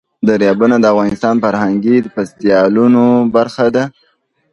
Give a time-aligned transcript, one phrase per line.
[0.27, 3.03] دریابونه د افغانستان د فرهنګي فستیوالونو
[3.35, 3.83] برخه ده.